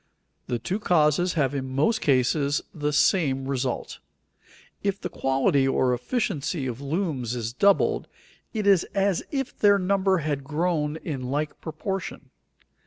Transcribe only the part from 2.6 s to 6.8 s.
the same result. If the quality or efficiency